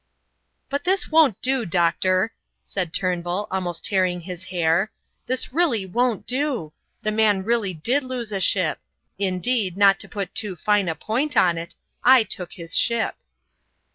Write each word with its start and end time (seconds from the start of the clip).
"But 0.67 0.83
this 0.83 1.11
won't 1.11 1.39
do, 1.43 1.63
doctor," 1.63 2.33
said 2.63 2.91
Turnbull, 2.91 3.47
almost 3.51 3.85
tearing 3.85 4.21
his 4.21 4.45
hair, 4.45 4.89
"this 5.27 5.53
really 5.53 5.85
won't 5.85 6.25
do. 6.25 6.73
The 7.03 7.11
man 7.11 7.43
really 7.43 7.75
did 7.75 8.03
lose 8.03 8.31
a 8.31 8.39
ship. 8.39 8.79
Indeed, 9.19 9.77
not 9.77 9.99
to 9.99 10.09
put 10.09 10.33
too 10.33 10.55
fine 10.55 10.89
a 10.89 10.95
point 10.95 11.37
on 11.37 11.55
it, 11.59 11.75
I 12.03 12.23
took 12.23 12.53
his 12.53 12.75
ship." 12.75 13.15